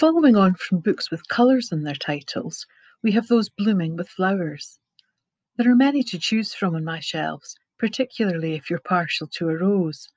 following 0.00 0.34
on 0.34 0.54
from 0.54 0.78
books 0.78 1.10
with 1.10 1.28
colours 1.28 1.70
in 1.70 1.82
their 1.82 1.94
titles, 1.94 2.66
we 3.02 3.12
have 3.12 3.28
those 3.28 3.50
blooming 3.50 3.98
with 3.98 4.08
flowers. 4.08 4.78
There 5.58 5.70
are 5.70 5.76
many 5.76 6.02
to 6.04 6.18
choose 6.18 6.54
from 6.54 6.74
on 6.74 6.86
my 6.86 7.00
shelves, 7.00 7.54
particularly 7.78 8.54
if 8.54 8.70
you're 8.70 8.80
partial 8.80 9.26
to 9.26 9.50
a 9.50 9.58
rose. 9.58 10.08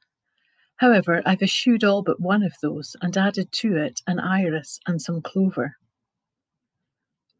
However, 0.78 1.22
I've 1.26 1.42
eschewed 1.42 1.84
all 1.84 2.02
but 2.02 2.22
one 2.22 2.44
of 2.44 2.54
those 2.62 2.96
and 3.02 3.18
added 3.18 3.52
to 3.52 3.76
it 3.76 4.00
an 4.08 4.22
iris 4.22 4.80
and 4.88 5.02
some 5.02 5.22
clover. 5.22 5.76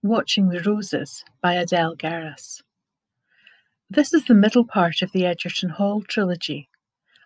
Watching 0.02 0.50
the 0.50 0.60
Roses 0.60 1.24
by 1.42 1.54
Adele 1.54 1.96
Geras. 1.96 2.62
This 3.90 4.14
is 4.14 4.26
the 4.26 4.34
middle 4.34 4.66
part 4.66 5.02
of 5.02 5.14
the 5.14 5.26
Egerton 5.26 5.70
Hall 5.70 6.02
trilogy, 6.02 6.68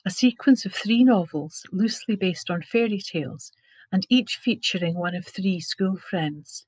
a 0.05 0.11
sequence 0.11 0.63
of 0.63 0.75
three 0.75 1.03
novels 1.03 1.63
loosely 1.71 2.15
based 2.15 2.51
on 2.51 2.61
fairy 2.61 2.99
tales 2.99 3.51
and 3.91 4.05
each 4.09 4.37
featuring 4.37 4.95
one 4.95 5.15
of 5.15 5.25
three 5.25 5.59
school 5.59 5.97
friends. 5.97 6.65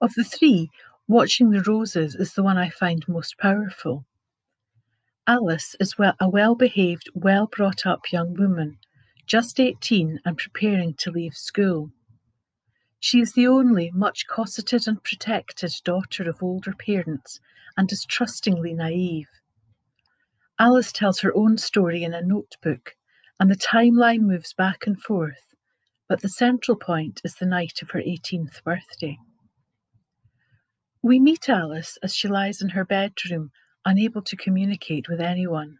Of 0.00 0.14
the 0.14 0.24
three, 0.24 0.70
Watching 1.08 1.50
the 1.50 1.62
Roses 1.62 2.14
is 2.14 2.34
the 2.34 2.42
one 2.42 2.56
I 2.56 2.70
find 2.70 3.06
most 3.08 3.36
powerful. 3.36 4.06
Alice 5.26 5.74
is 5.80 5.94
a 5.98 6.28
well 6.28 6.54
behaved, 6.54 7.10
well 7.12 7.48
brought 7.48 7.84
up 7.84 8.12
young 8.12 8.34
woman, 8.34 8.78
just 9.26 9.58
18 9.58 10.20
and 10.24 10.38
preparing 10.38 10.94
to 10.94 11.10
leave 11.10 11.34
school. 11.34 11.90
She 13.00 13.20
is 13.20 13.32
the 13.32 13.48
only 13.48 13.90
much 13.92 14.26
cosseted 14.28 14.86
and 14.86 15.02
protected 15.02 15.74
daughter 15.84 16.28
of 16.30 16.42
older 16.42 16.72
parents 16.72 17.40
and 17.76 17.90
is 17.90 18.04
trustingly 18.04 18.72
naive. 18.72 19.28
Alice 20.58 20.92
tells 20.92 21.18
her 21.20 21.36
own 21.36 21.58
story 21.58 22.04
in 22.04 22.14
a 22.14 22.22
notebook, 22.22 22.94
and 23.40 23.50
the 23.50 23.56
timeline 23.56 24.20
moves 24.20 24.52
back 24.52 24.86
and 24.86 25.02
forth, 25.02 25.51
but 26.12 26.20
the 26.20 26.28
central 26.28 26.76
point 26.76 27.22
is 27.24 27.36
the 27.36 27.46
night 27.46 27.80
of 27.80 27.88
her 27.88 27.98
18th 27.98 28.62
birthday. 28.64 29.16
We 31.00 31.18
meet 31.18 31.48
Alice 31.48 31.96
as 32.02 32.14
she 32.14 32.28
lies 32.28 32.60
in 32.60 32.68
her 32.68 32.84
bedroom, 32.84 33.50
unable 33.86 34.20
to 34.20 34.36
communicate 34.36 35.08
with 35.08 35.22
anyone. 35.22 35.78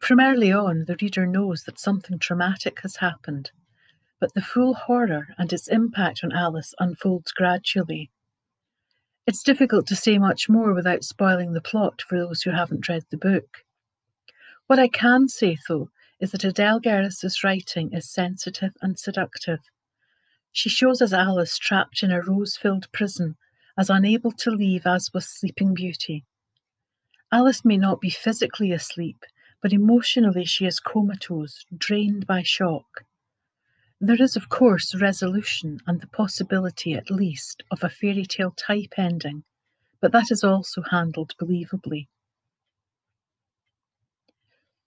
From 0.00 0.18
early 0.18 0.50
on, 0.50 0.86
the 0.88 0.96
reader 1.00 1.24
knows 1.24 1.62
that 1.66 1.78
something 1.78 2.18
traumatic 2.18 2.80
has 2.82 2.96
happened, 2.96 3.52
but 4.18 4.34
the 4.34 4.42
full 4.42 4.74
horror 4.74 5.28
and 5.38 5.52
its 5.52 5.68
impact 5.68 6.24
on 6.24 6.32
Alice 6.32 6.74
unfolds 6.80 7.30
gradually. 7.30 8.10
It's 9.24 9.44
difficult 9.44 9.86
to 9.86 9.94
say 9.94 10.18
much 10.18 10.48
more 10.48 10.74
without 10.74 11.04
spoiling 11.04 11.52
the 11.52 11.60
plot 11.60 12.02
for 12.02 12.18
those 12.18 12.42
who 12.42 12.50
haven't 12.50 12.88
read 12.88 13.04
the 13.12 13.18
book. 13.18 13.58
What 14.66 14.80
I 14.80 14.88
can 14.88 15.28
say, 15.28 15.58
though, 15.68 15.90
is 16.20 16.32
that 16.32 16.44
Adele 16.44 16.80
Geras's 16.80 17.44
writing 17.44 17.92
is 17.92 18.10
sensitive 18.10 18.72
and 18.80 18.98
seductive. 18.98 19.60
She 20.52 20.68
shows 20.68 21.02
us 21.02 21.12
Alice 21.12 21.58
trapped 21.58 22.02
in 22.02 22.10
a 22.10 22.22
rose 22.22 22.56
filled 22.56 22.90
prison 22.92 23.36
as 23.78 23.90
unable 23.90 24.32
to 24.32 24.50
leave 24.50 24.86
as 24.86 25.12
was 25.12 25.26
Sleeping 25.26 25.74
Beauty. 25.74 26.24
Alice 27.30 27.64
may 27.64 27.76
not 27.76 28.00
be 28.00 28.08
physically 28.08 28.72
asleep, 28.72 29.24
but 29.60 29.72
emotionally 29.72 30.44
she 30.44 30.64
is 30.64 30.80
comatose, 30.80 31.66
drained 31.76 32.26
by 32.26 32.42
shock. 32.42 33.04
There 34.00 34.22
is, 34.22 34.36
of 34.36 34.48
course, 34.48 34.94
resolution 34.94 35.80
and 35.86 36.00
the 36.00 36.06
possibility, 36.06 36.94
at 36.94 37.10
least, 37.10 37.62
of 37.70 37.82
a 37.82 37.88
fairy 37.88 38.24
tale 38.24 38.52
type 38.52 38.94
ending, 38.96 39.42
but 40.00 40.12
that 40.12 40.30
is 40.30 40.44
also 40.44 40.82
handled 40.90 41.34
believably. 41.40 42.06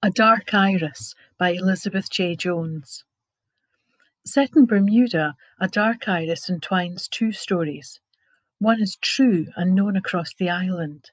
A 0.01 0.09
Dark 0.09 0.53
Iris 0.53 1.13
by 1.37 1.49
Elizabeth 1.49 2.09
J. 2.09 2.33
Jones. 2.33 3.03
Set 4.25 4.51
in 4.55 4.65
Bermuda, 4.65 5.35
A 5.59 5.67
Dark 5.67 6.07
Iris 6.07 6.49
entwines 6.49 7.09
two 7.09 7.33
stories 7.33 7.99
one 8.59 8.81
is 8.81 8.95
true 9.01 9.47
and 9.57 9.75
known 9.75 9.97
across 9.97 10.33
the 10.33 10.49
island. 10.49 11.11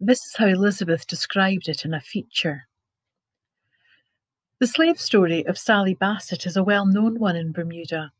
This 0.00 0.24
is 0.24 0.34
how 0.36 0.46
Elizabeth 0.46 1.06
described 1.06 1.68
it 1.68 1.84
in 1.84 1.94
a 1.94 2.00
feature. 2.00 2.66
The 4.58 4.66
slave 4.66 4.98
story 4.98 5.46
of 5.46 5.56
Sally 5.56 5.94
Bassett 5.94 6.46
is 6.46 6.56
a 6.56 6.64
well 6.64 6.84
known 6.84 7.20
one 7.20 7.36
in 7.36 7.52
Bermuda. 7.52 8.10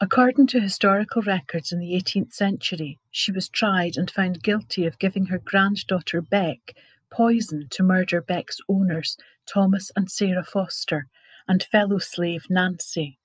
According 0.00 0.46
to 0.48 0.60
historical 0.60 1.20
records 1.20 1.70
in 1.70 1.80
the 1.80 1.92
18th 1.92 2.32
century, 2.32 2.98
she 3.10 3.30
was 3.30 3.50
tried 3.50 3.98
and 3.98 4.10
found 4.10 4.42
guilty 4.42 4.86
of 4.86 4.98
giving 4.98 5.26
her 5.26 5.38
granddaughter 5.38 6.22
Beck 6.22 6.74
poison 7.14 7.68
to 7.70 7.82
murder 7.82 8.20
Beck's 8.20 8.58
owners, 8.68 9.16
Thomas 9.46 9.90
and 9.96 10.10
Sarah 10.10 10.44
Foster, 10.44 11.06
and 11.46 11.62
fellow 11.62 11.98
slave 11.98 12.46
Nancy. 12.48 13.18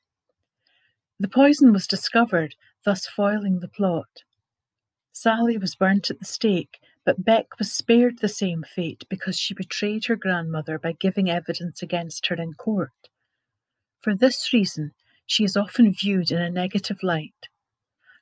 The 1.20 1.28
poison 1.28 1.74
was 1.74 1.88
discovered, 1.88 2.56
thus 2.86 3.08
foiling 3.08 3.60
the 3.60 3.68
plot. 3.68 4.24
Sally 5.12 5.58
was 5.58 5.76
burnt 5.76 6.10
at 6.10 6.20
the 6.20 6.26
stake, 6.26 6.80
but 7.04 7.26
Beck 7.26 7.58
was 7.58 7.72
spared 7.72 8.20
the 8.20 8.30
same 8.30 8.64
fate 8.64 9.04
because 9.10 9.38
she 9.38 9.54
betrayed 9.54 10.06
her 10.06 10.16
grandmother 10.16 10.78
by 10.80 10.94
giving 10.94 11.30
evidence 11.30 11.82
against 11.82 12.28
her 12.28 12.36
in 12.36 12.54
court. 12.54 13.10
For 14.02 14.16
this 14.16 14.54
reason, 14.54 14.94
she 15.26 15.44
is 15.44 15.58
often 15.58 15.94
viewed 15.94 16.32
in 16.32 16.42
a 16.42 16.50
negative 16.50 17.04
light. 17.04 17.50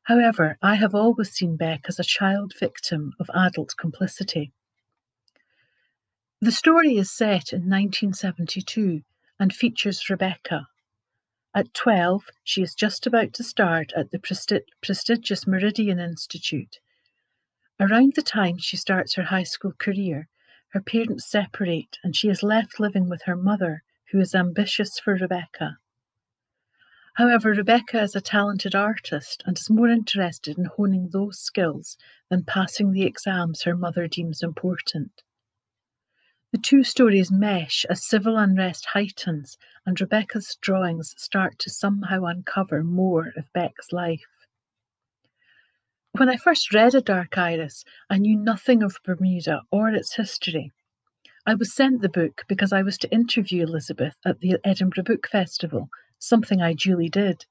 However, 0.04 0.58
I 0.62 0.76
have 0.76 0.96
always 0.96 1.32
seen 1.32 1.58
Beck 1.58 1.86
as 1.88 2.00
a 2.00 2.04
child 2.04 2.54
victim 2.58 3.14
of 3.20 3.30
adult 3.36 3.76
complicity. 3.78 4.54
The 6.40 6.52
story 6.52 6.98
is 6.98 7.10
set 7.10 7.52
in 7.52 7.62
1972 7.62 9.02
and 9.40 9.52
features 9.52 10.08
Rebecca. 10.08 10.68
At 11.56 11.74
12, 11.74 12.26
she 12.44 12.62
is 12.62 12.76
just 12.76 13.08
about 13.08 13.34
to 13.34 13.44
start 13.44 13.92
at 13.96 14.12
the 14.12 14.20
presti- 14.20 14.62
prestigious 14.84 15.48
Meridian 15.48 16.00
Institute 16.00 16.78
Around 17.80 18.14
the 18.14 18.22
time 18.22 18.60
she 18.60 18.78
starts 18.78 19.16
her 19.16 19.24
high 19.24 19.46
school 19.46 19.74
career, 19.80 20.30
her 20.74 20.80
parents 20.80 21.26
separate 21.26 21.98
and 22.04 22.16
she 22.16 22.30
is 22.30 22.44
left 22.44 22.80
living 22.80 23.10
with 23.10 23.24
her 23.24 23.36
mother, 23.36 23.82
who 24.12 24.20
is 24.20 24.36
ambitious 24.36 25.00
for 25.00 25.16
Rebecca. 25.16 25.80
However, 27.16 27.50
Rebecca 27.50 28.00
is 28.04 28.16
a 28.16 28.22
talented 28.22 28.76
artist 28.76 29.42
and 29.48 29.58
is 29.58 29.72
more 29.72 29.90
interested 29.90 30.60
in 30.60 30.66
honing 30.66 31.10
those 31.10 31.40
skills 31.40 31.98
than 32.30 32.44
passing 32.44 32.92
the 32.92 33.06
exams 33.06 33.64
her 33.64 33.76
mother 33.76 34.08
deems 34.08 34.44
important. 34.44 35.24
The 36.58 36.64
two 36.64 36.84
stories 36.84 37.32
mesh 37.32 37.86
as 37.88 38.04
civil 38.04 38.36
unrest 38.36 38.88
heightens 38.88 39.60
and 39.86 40.02
Rebecca's 40.02 40.58
drawings 40.60 41.14
start 41.16 41.60
to 41.60 41.70
somehow 41.70 42.26
uncover 42.26 42.84
more 42.84 43.32
of 43.38 43.54
Beck's 43.54 43.92
life. 43.92 44.26
When 46.14 46.30
I 46.30 46.38
first 46.38 46.74
read 46.74 46.96
A 46.96 47.02
Dark 47.02 47.38
Iris, 47.38 47.86
I 48.10 48.18
knew 48.18 48.36
nothing 48.36 48.82
of 48.82 48.98
Bermuda 49.06 49.62
or 49.70 49.90
its 49.90 50.16
history. 50.16 50.72
I 51.46 51.54
was 51.54 51.76
sent 51.76 52.02
the 52.02 52.10
book 52.10 52.44
because 52.48 52.74
I 52.74 52.82
was 52.82 52.98
to 52.98 53.12
interview 53.12 53.62
Elizabeth 53.62 54.16
at 54.26 54.40
the 54.40 54.58
Edinburgh 54.64 55.04
Book 55.04 55.28
Festival, 55.28 55.90
something 56.18 56.60
I 56.60 56.74
duly 56.74 57.08
did. 57.08 57.46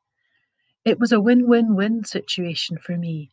It 0.84 0.98
was 0.98 1.12
a 1.12 1.20
win 1.20 1.46
win 1.46 1.76
win 1.76 2.02
situation 2.02 2.76
for 2.76 2.96
me. 2.96 3.30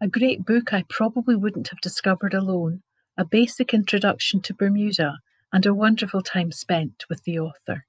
A 0.00 0.06
great 0.06 0.46
book 0.46 0.72
I 0.72 0.84
probably 0.88 1.34
wouldn't 1.34 1.70
have 1.70 1.80
discovered 1.80 2.32
alone, 2.32 2.84
a 3.16 3.24
basic 3.24 3.74
introduction 3.74 4.40
to 4.42 4.54
Bermuda, 4.54 5.18
and 5.52 5.66
a 5.66 5.74
wonderful 5.74 6.22
time 6.22 6.52
spent 6.52 7.04
with 7.08 7.24
the 7.24 7.38
author. 7.38 7.84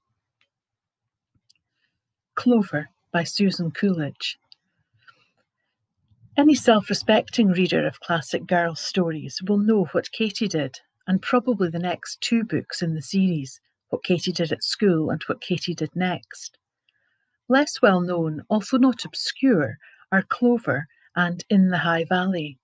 Clover 2.34 2.88
by 3.12 3.24
Susan 3.24 3.70
Coolidge. 3.70 4.38
Any 6.36 6.54
self 6.54 6.88
respecting 6.88 7.48
reader 7.48 7.86
of 7.86 8.00
classic 8.00 8.46
girl 8.46 8.74
stories 8.74 9.40
will 9.46 9.58
know 9.58 9.84
what 9.92 10.12
Katy 10.12 10.48
did, 10.48 10.80
and 11.06 11.20
probably 11.20 11.68
the 11.68 11.78
next 11.78 12.20
two 12.20 12.42
books 12.42 12.80
in 12.80 12.94
the 12.94 13.02
series 13.02 13.60
What 13.90 14.02
Katy 14.02 14.32
Did 14.32 14.50
at 14.50 14.64
School 14.64 15.10
and 15.10 15.22
What 15.26 15.42
Katy 15.42 15.74
Did 15.74 15.94
Next. 15.94 16.56
Less 17.48 17.82
well 17.82 18.00
known, 18.00 18.44
although 18.48 18.78
not 18.78 19.04
obscure, 19.04 19.76
are 20.10 20.22
Clover 20.22 20.86
and 21.14 21.44
In 21.50 21.68
the 21.68 21.78
High 21.78 22.04
Valley. 22.04 22.58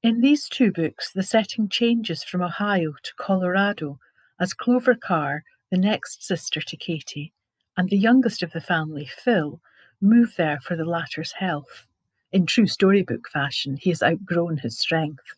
In 0.00 0.20
these 0.20 0.48
two 0.48 0.70
books, 0.70 1.10
the 1.12 1.24
setting 1.24 1.68
changes 1.68 2.22
from 2.22 2.40
Ohio 2.40 2.94
to 3.02 3.12
Colorado 3.16 3.98
as 4.38 4.54
Clover 4.54 4.94
Carr, 4.94 5.42
the 5.72 5.76
next 5.76 6.24
sister 6.24 6.60
to 6.60 6.76
Katy, 6.76 7.32
and 7.76 7.88
the 7.88 7.98
youngest 7.98 8.44
of 8.44 8.52
the 8.52 8.60
family, 8.60 9.06
Phil, 9.06 9.60
move 10.00 10.34
there 10.36 10.60
for 10.60 10.76
the 10.76 10.84
latter's 10.84 11.32
health. 11.32 11.86
In 12.30 12.46
true 12.46 12.68
storybook 12.68 13.28
fashion, 13.28 13.76
he 13.76 13.90
has 13.90 14.02
outgrown 14.02 14.58
his 14.58 14.78
strength. 14.78 15.34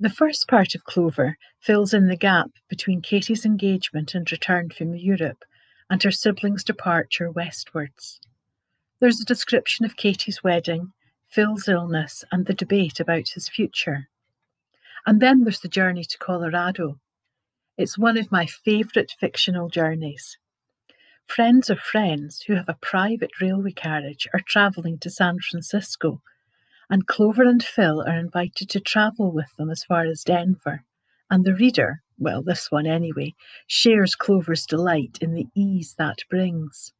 The 0.00 0.08
first 0.08 0.48
part 0.48 0.74
of 0.74 0.84
Clover 0.84 1.36
fills 1.60 1.92
in 1.92 2.08
the 2.08 2.16
gap 2.16 2.50
between 2.68 3.02
Katy's 3.02 3.44
engagement 3.44 4.14
and 4.14 4.30
return 4.32 4.70
from 4.70 4.94
Europe 4.94 5.44
and 5.90 6.02
her 6.02 6.10
siblings' 6.10 6.64
departure 6.64 7.30
westwards. 7.30 8.20
There's 9.00 9.20
a 9.20 9.26
description 9.26 9.84
of 9.84 9.96
Katy's 9.96 10.42
wedding, 10.42 10.92
Phil's 11.34 11.66
illness, 11.66 12.22
and 12.30 12.46
the 12.46 12.54
debate 12.54 13.00
about 13.00 13.30
his 13.30 13.48
future. 13.48 14.08
And 15.04 15.20
then 15.20 15.42
there's 15.42 15.58
the 15.58 15.68
journey 15.68 16.04
to 16.04 16.18
Colorado. 16.18 17.00
It's 17.76 17.98
one 17.98 18.16
of 18.16 18.30
my 18.30 18.46
favourite 18.46 19.10
fictional 19.18 19.68
journeys. 19.68 20.38
friends 21.26 21.70
of 21.70 21.80
friends 21.80 22.42
who 22.42 22.54
have 22.54 22.68
a 22.68 22.78
private 22.80 23.32
railway 23.40 23.72
carriage 23.72 24.28
are 24.32 24.42
travelling 24.46 24.98
to 25.00 25.10
San 25.10 25.38
Francisco, 25.40 26.22
and 26.88 27.08
Clover 27.08 27.42
and 27.42 27.64
Phil 27.64 28.02
are 28.06 28.16
invited 28.16 28.68
to 28.70 28.78
travel 28.78 29.32
with 29.32 29.56
them 29.56 29.70
as 29.70 29.82
far 29.82 30.06
as 30.06 30.22
Denver. 30.22 30.84
And 31.30 31.44
the 31.44 31.56
reader, 31.56 32.02
well, 32.16 32.44
this 32.44 32.70
one 32.70 32.86
anyway, 32.86 33.34
shares 33.66 34.14
Clover's 34.14 34.66
delight 34.66 35.18
in 35.20 35.34
the 35.34 35.48
ease 35.56 35.96
that 35.98 36.18
brings. 36.30 36.92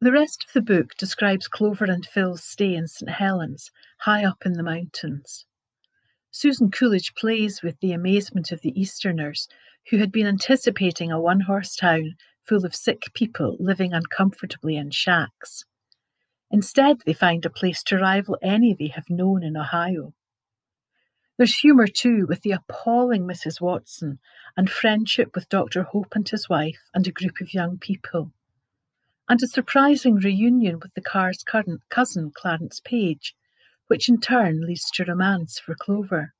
The 0.00 0.12
rest 0.12 0.44
of 0.44 0.52
the 0.52 0.60
book 0.60 0.94
describes 0.98 1.48
Clover 1.48 1.86
and 1.86 2.04
Phil's 2.04 2.44
stay 2.44 2.74
in 2.74 2.88
St. 2.88 3.10
Helens, 3.10 3.70
high 4.00 4.24
up 4.24 4.44
in 4.44 4.54
the 4.54 4.62
mountains. 4.62 5.46
Susan 6.30 6.70
Coolidge 6.70 7.14
plays 7.14 7.62
with 7.62 7.78
the 7.80 7.92
amazement 7.92 8.50
of 8.50 8.60
the 8.60 8.78
Easterners, 8.78 9.48
who 9.90 9.98
had 9.98 10.10
been 10.10 10.26
anticipating 10.26 11.12
a 11.12 11.20
one 11.20 11.40
horse 11.40 11.76
town 11.76 12.16
full 12.42 12.66
of 12.66 12.74
sick 12.74 13.04
people 13.14 13.56
living 13.60 13.92
uncomfortably 13.92 14.76
in 14.76 14.90
shacks. 14.90 15.64
Instead, 16.50 17.02
they 17.06 17.12
find 17.12 17.46
a 17.46 17.50
place 17.50 17.82
to 17.84 17.96
rival 17.96 18.36
any 18.42 18.74
they 18.74 18.88
have 18.88 19.08
known 19.08 19.42
in 19.42 19.56
Ohio. 19.56 20.12
There's 21.36 21.58
humour 21.58 21.86
too 21.86 22.26
with 22.28 22.42
the 22.42 22.52
appalling 22.52 23.26
Mrs. 23.26 23.60
Watson 23.60 24.18
and 24.56 24.70
friendship 24.70 25.34
with 25.34 25.48
Dr. 25.48 25.84
Hope 25.84 26.14
and 26.14 26.28
his 26.28 26.48
wife 26.48 26.90
and 26.92 27.06
a 27.06 27.12
group 27.12 27.40
of 27.40 27.54
young 27.54 27.78
people. 27.78 28.32
And 29.28 29.42
a 29.42 29.46
surprising 29.46 30.16
reunion 30.16 30.80
with 30.80 30.92
the 30.94 31.00
Carrs' 31.00 31.44
cousin, 31.44 32.30
Clarence 32.34 32.80
Page, 32.80 33.34
which 33.86 34.08
in 34.08 34.20
turn 34.20 34.60
leads 34.66 34.90
to 34.92 35.04
romance 35.04 35.58
for 35.58 35.74
Clover. 35.74 36.34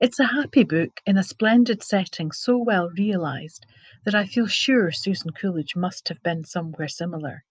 It's 0.00 0.18
a 0.18 0.26
happy 0.26 0.64
book 0.64 1.00
in 1.06 1.16
a 1.16 1.22
splendid 1.22 1.82
setting 1.82 2.32
so 2.32 2.58
well 2.58 2.90
realised 2.90 3.64
that 4.04 4.14
I 4.14 4.26
feel 4.26 4.48
sure 4.48 4.90
Susan 4.90 5.30
Coolidge 5.30 5.76
must 5.76 6.08
have 6.08 6.22
been 6.22 6.44
somewhere 6.44 6.88
similar. 6.88 7.44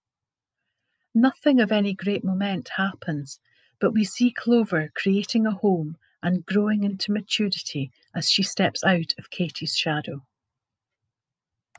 Nothing 1.15 1.59
of 1.59 1.71
any 1.71 1.93
great 1.93 2.23
moment 2.23 2.69
happens, 2.75 3.39
but 3.79 3.93
we 3.93 4.03
see 4.03 4.31
Clover 4.31 4.91
creating 4.95 5.47
a 5.47 5.51
home 5.51 5.97
and 6.21 6.45
growing 6.45 6.83
into 6.83 7.11
maturity 7.11 7.89
as 8.13 8.29
she 8.29 8.43
steps 8.43 8.83
out 8.83 9.13
of 9.17 9.29
Katy's 9.29 9.75
shadow. 9.75 10.21